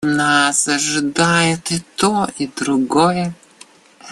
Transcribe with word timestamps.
Нас 0.03 0.67
ожидает 0.67 1.69
и 1.71 1.79
то, 1.95 2.27
и 2.39 2.47
другое. 2.47 3.35